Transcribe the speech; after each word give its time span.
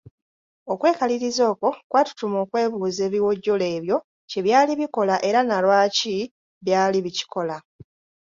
Okwekaliriza 0.73 1.43
okwo 1.51 1.69
kwatutuma 1.89 2.37
okwebuuza 2.43 3.01
ebiwojjolo 3.07 3.65
ebyo 3.77 3.97
kye 4.29 4.39
byali 4.45 4.73
bikola 4.79 5.15
era 5.27 5.39
ne 5.43 5.57
lwaki 5.63 6.15
byali 6.65 6.97
bikikola. 7.05 7.55